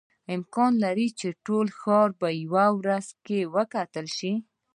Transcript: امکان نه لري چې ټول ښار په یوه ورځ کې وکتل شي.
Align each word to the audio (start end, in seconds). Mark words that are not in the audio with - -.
امکان 0.35 0.71
نه 0.77 0.81
لري 0.83 1.07
چې 1.19 1.27
ټول 1.45 1.67
ښار 1.79 2.09
په 2.21 2.27
یوه 2.43 2.65
ورځ 2.79 3.07
کې 3.25 3.39
وکتل 3.55 4.07
شي. 4.17 4.33